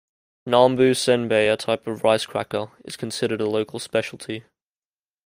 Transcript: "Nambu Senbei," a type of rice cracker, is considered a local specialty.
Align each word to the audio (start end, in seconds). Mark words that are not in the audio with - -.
"Nambu 0.47 0.95
Senbei," 0.95 1.47
a 1.53 1.55
type 1.55 1.85
of 1.85 2.03
rice 2.03 2.25
cracker, 2.25 2.71
is 2.83 2.97
considered 2.97 3.39
a 3.39 3.47
local 3.47 3.77
specialty. 3.77 4.45